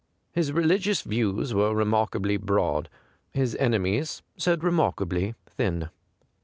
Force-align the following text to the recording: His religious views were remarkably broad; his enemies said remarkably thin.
His 0.31 0.51
religious 0.51 1.03
views 1.03 1.53
were 1.53 1.75
remarkably 1.75 2.35
broad; 2.35 2.89
his 3.29 3.55
enemies 3.59 4.23
said 4.35 4.63
remarkably 4.63 5.35
thin. 5.45 5.89